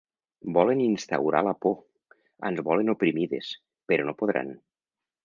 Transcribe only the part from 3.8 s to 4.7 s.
però no podran.